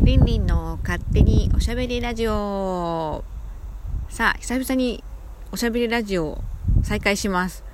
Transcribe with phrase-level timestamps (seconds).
[0.00, 3.24] リンリンの勝手におしゃべりラジオ。
[4.08, 5.02] さあ久々に
[5.50, 6.40] おしゃべりラジオ
[6.84, 7.64] 再開します。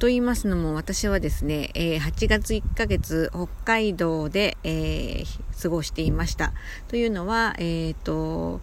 [0.00, 6.52] と言いますのも私はですね、えー、8月1ヶ月北海道で、えー、過ごしていました。
[6.88, 8.60] というのはえっ、ー、と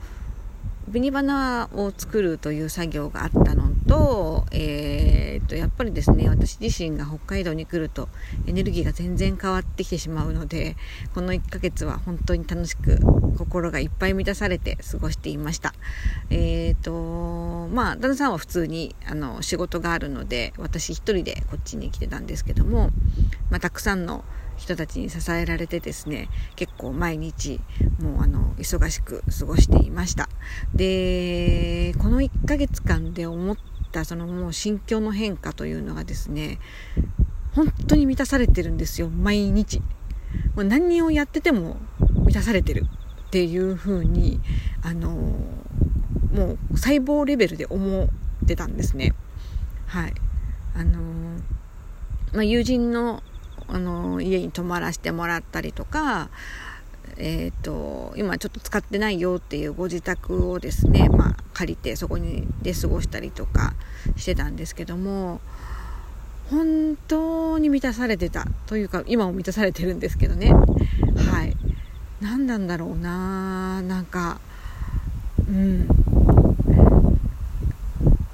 [0.91, 8.09] 紅花を作るという作業があったのと,、えー、とやっぱりですね私自身が北海道に来ると
[8.45, 10.75] エネルギーが全然変わってきてしまうので
[11.15, 12.99] この1ヶ月は本当に楽しく
[13.37, 15.73] 心がいっぱい満たされて過ごしていました。
[16.29, 22.89] えっ、とまあ旦那さんは普通にあの仕事があるので私一人でこっちに来てたんですけども、
[23.49, 24.25] まあ、たくさんの
[24.57, 27.59] 人たちに支えられてですね結構毎日
[27.99, 30.29] もうあの忙しく過ごしていました。
[30.73, 36.59] でこの1ヶ月間で思ったそのもう心境の変化というのがですね
[37.53, 39.81] 本当に満たされてるんですよ毎日。
[40.55, 42.85] もう何をやってても満たされてる
[43.27, 44.39] っていう風に
[44.83, 48.07] あのもう細胞レベルで思っ
[48.47, 49.13] てたんですね。
[49.87, 50.13] はい。
[50.75, 51.01] あの
[52.33, 53.23] まあ、友人の
[53.67, 56.29] あの家に泊まらせてもらったりとか、
[57.17, 63.73] えーと、今ちょっと使ってないよっていうご自宅をですね、まあ、借りてそこにで過ごしたりとか
[64.15, 65.41] してたんですけども
[66.49, 70.53] 本当に満たされてたというか今も満たされてるんですけどね。
[70.53, 71.55] はい。
[72.21, 74.39] 何なんだろうななんか
[75.47, 75.87] うん。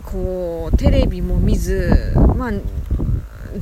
[0.04, 2.52] こうテレビも見ずまあ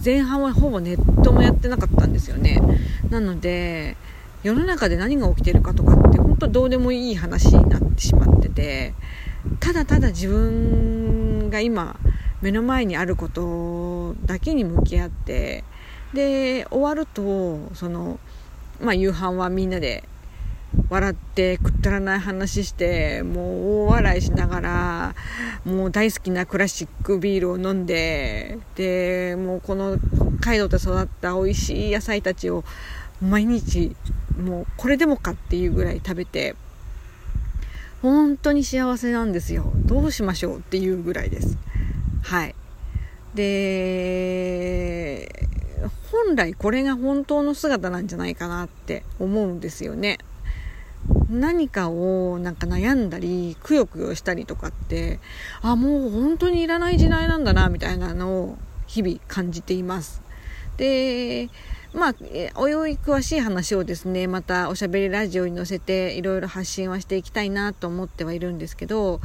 [0.04, 2.60] 前半はほぼネットもやってなかったんですよね。
[3.10, 3.96] なので
[4.44, 8.94] 世の中で何が起きてるかとかって本当どうでもいい話になってしまってて
[9.60, 12.00] ただただ自分が今
[12.42, 15.64] 目の前にあることだけに向き合って
[16.14, 18.20] で終わるとその、
[18.80, 20.04] まあ、夕飯はみんなで
[20.90, 25.16] 笑ってくったらない話してもう大笑いしながら
[25.66, 29.98] もう大好きなクラシックビールを飲んででもうこの
[30.40, 32.64] 北海道で育った美味しい野菜たちを
[33.22, 33.96] 毎日
[34.38, 36.56] もうこれでもかっていうぐらい食べて
[38.02, 39.72] 本当に幸せなんですよ。
[39.76, 41.58] どうしましょうっていうぐらいです。
[42.24, 42.56] はい。
[43.36, 45.30] で
[46.12, 50.18] 本来これが本当の姿なんじゃないかなって思うんですよね。
[51.30, 55.20] 何かをなんか悩んだりくよくよしたりとかって
[55.62, 60.22] あもう本当にいらない時代なんだなみたいなのを日々感じています。
[60.78, 61.50] で
[61.94, 62.16] まあ、
[62.56, 69.20] おいおい詳しい話をですね、またおしゃべりラジオに載せていろいろ発信はしていきたいなと思ってはいるんですけど、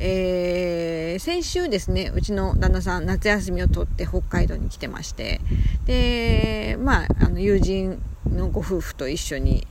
[0.00, 5.42] えー、先週ですね、うちの旦那さん夏休みを取って北海道に来てまして、
[5.84, 9.66] で、まあ、あの友人のご夫婦と一緒に、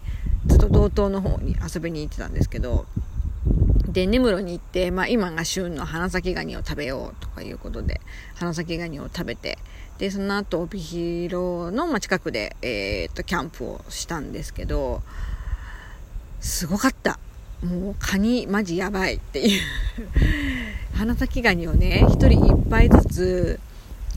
[0.46, 2.86] ずっと道東の方に遊びに行ってたんですけど、
[3.88, 8.00] で、根室に行って、まあ、今が旬の花咲ガニを食べようとかいうことで、
[8.36, 9.58] 花咲ガニを食べて、
[9.98, 15.02] で、その後、帯広の、ま、近くで、えー、っと、キャンプをしたんですけど、
[16.40, 17.20] すごかった。
[17.64, 19.62] もう、カニ、マジやばいっていう
[20.94, 23.60] 花咲ガニをね、一人一杯ずつ、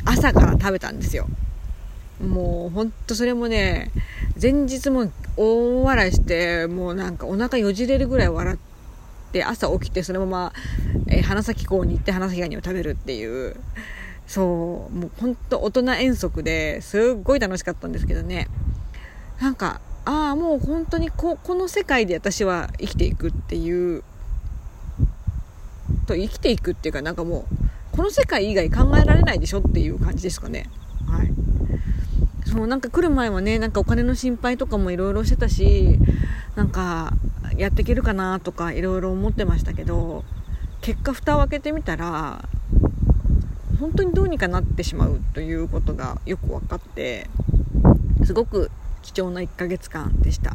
[0.05, 1.27] 朝から食べたんですよ。
[2.21, 3.91] もうほんとそれもね、
[4.41, 8.59] 前日も大笑いして、もうなんかお腹よじれるぐらい笑っ
[9.33, 10.53] て、朝起きてそのまま、
[11.09, 13.57] えー、花咲港に行って花咲ガニを食べるっていう、
[14.31, 18.47] そう、もうほんと大人遠足ですっごい楽しかったんですけどね。
[19.41, 24.05] なんか、ああ、もう本当にここの世界で私は生きていくっていう、
[26.07, 30.71] と生きていくっていうかなんかもう、この世界以外考えられないでしょっていう感じですかね。
[31.09, 31.33] はい。
[32.47, 35.99] そうなんか来る前はねなんかお金の心配とかもいろいろしてたし
[36.55, 37.13] なんか
[37.57, 40.25] やっていけるかなとかいろいろ思ってましたけど
[40.81, 42.49] 結果蓋を開けてみたら
[43.81, 47.31] 本当にどうにかなってしまうということがよく分かって
[48.25, 48.71] すごく
[49.01, 50.55] 貴重な1ヶ月間でした。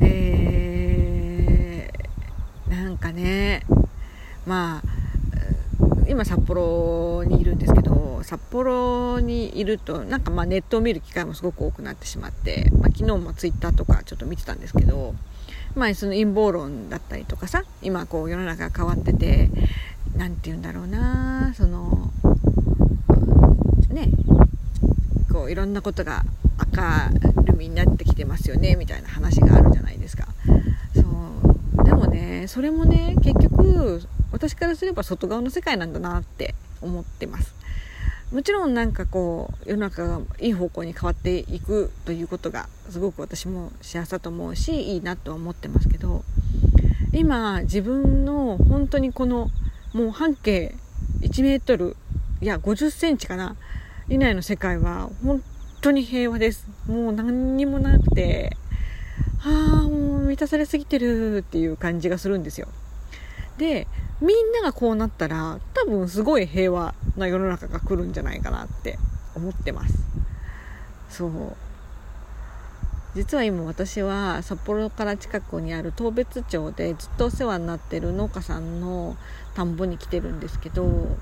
[0.00, 3.66] えー、なんかね
[4.46, 4.82] まあ
[6.06, 15.14] 今札幌にいるんですけど札幌にいるとなんかまあネットを見る機会もすごく多くなってしまって、まあ、昨日もツイッターとかちょっと見てたんですけど、
[15.74, 19.50] まあ、その陰謀論だったりとかさ今こう世の中が変わってて
[20.16, 22.10] 何て言うんだろうなその
[23.90, 24.10] ね
[25.32, 26.24] こういろんなことが
[26.74, 30.26] 明るみになってきてますよねみたいな話があるじゃないですか。
[30.94, 31.00] そ
[31.80, 34.02] うでもねそれもね結局
[34.32, 37.54] 私からすれば外側の世界なんだなって思ってます。
[38.32, 46.24] もちろんなんかこう世の中がいい方向に変わっていくということがすごく私も幸せだと思うしいいなとは思ってますけど
[47.12, 49.50] 今自分の本当にこの
[49.94, 50.74] もう半径
[51.20, 51.96] 1メートル
[52.40, 53.54] いや50センチかな
[54.08, 55.40] 以内の世界は本
[55.80, 56.68] 当に平和です。
[56.88, 58.56] もう何にもなくて
[59.44, 62.66] ああもう満たされすぎてるっていう感じがするんですよ。
[63.56, 63.86] で
[64.20, 68.98] みんながこうなったら多分すごい平和な世の中が来るんじゃないかなって
[69.36, 69.94] 思ってます。
[71.08, 71.30] そう。
[73.14, 79.16] 実は今私は札幌から近くにある当別町でずっとお世話になってる農家さんの
[79.54, 81.16] 田んぼに来てるんですけど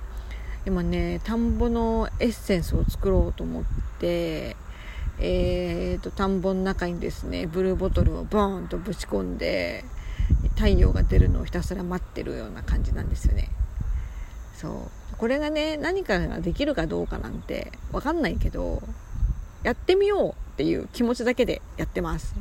[0.64, 3.64] 今ね田んぼのエッセンスを作ろうと思っ
[3.98, 4.56] て
[5.18, 9.84] えーと、田んぼの中にですねブルーボトルをボーンとぶち込んで
[10.56, 13.50] 太陽が出るのをひたすら待ってるような感じなんですよね。
[14.56, 15.16] そう。
[15.16, 18.82] これがね何かができるかどうかなんて分かんないけど
[19.62, 20.41] やってみよう。
[20.52, 22.34] っていう気持ちだけでやってます。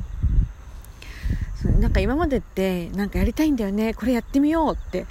[1.80, 5.06] なんか今までってなんかやりたいんだよねこれやってみようって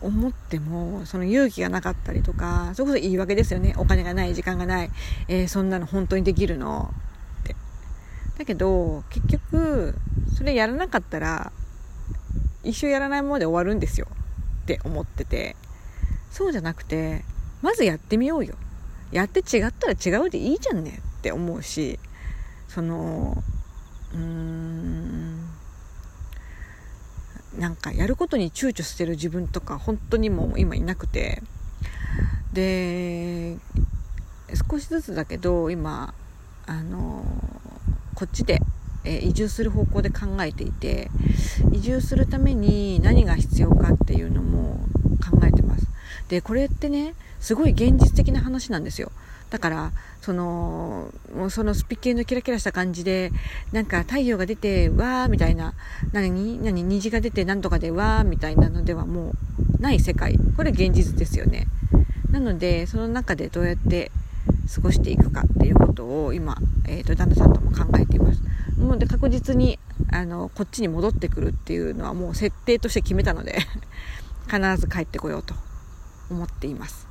[0.00, 3.74] 思ってもその勇気がなかったりとかそれこそ言い訳ですよね。
[3.76, 4.90] お金がない時間がない、
[5.28, 6.92] えー、そんなの本当にできるの。
[7.42, 7.56] って。
[8.38, 9.94] だけど結局
[10.36, 11.52] それやらなかったら
[12.62, 14.06] 一生やらないままで終わるんですよ。
[14.62, 15.56] って思ってて。
[16.30, 17.24] そうじゃなくて
[17.62, 18.54] まずやってみようよ。
[19.10, 21.00] やって違ったら違うでいいじゃんね。
[21.18, 21.98] って思うし
[22.68, 23.42] その
[24.12, 25.48] うーん
[27.58, 31.42] なんかやることに躊躇してる自分とか本当にもう今いなくて
[32.52, 33.56] で
[34.70, 36.14] 少しずつだけど今
[36.66, 37.24] あの
[38.14, 38.60] こっちで、
[39.04, 41.08] え移住する方向で考えていて
[41.72, 44.80] 移住するために何が必要かっていうのも
[45.24, 45.86] 考えてます。
[46.28, 49.10] でこれってねすごい現実的な話なんですよ。
[49.50, 53.32] だからそのもうそのスピ系のキラキラした感じで
[53.72, 55.74] なんか太陽が出てわーみたいな。
[56.12, 56.62] 何？
[56.62, 56.82] 何？
[56.82, 59.32] 虹が出てなんとかでわーみたいなのではも
[59.78, 60.36] うない世界。
[60.56, 61.66] これ現実ですよね。
[62.30, 64.10] なのでその中でどうやって
[64.74, 68.42] 過ごしていくかっていうことを今、えーと、旦那さんとも考えています。
[68.78, 69.78] もうで確実に
[70.12, 73.58] あのこっちに戻ってくるっていうのはもう設定として決めたので
[74.46, 75.54] 必ず帰ってこようと
[76.30, 77.07] 思っています。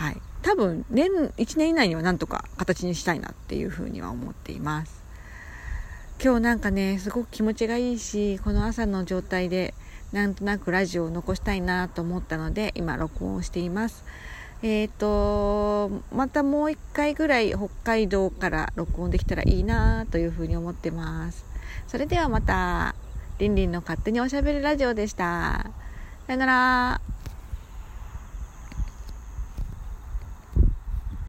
[0.00, 0.16] はい。
[0.40, 5.02] 多分年1年以内にはなんとか形にしたいなっていうふうには思っています。
[6.24, 9.74] 今日なんかねすごく気持ちがいいしこの朝の状態で
[10.12, 14.02] なんとなくラジオを残したいなと思ったので今録音しています。
[14.62, 21.44] えっ、ー、とまたもう一回ぐらい北海道から録音できたらいいなというふうに思ってます。
[21.88, 22.94] それではまた
[23.38, 25.70] りんりんの勝手におしゃべりラジオでした。
[26.26, 27.19] さよなら。